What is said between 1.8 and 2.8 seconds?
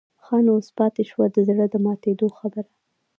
ماتېدو خبره.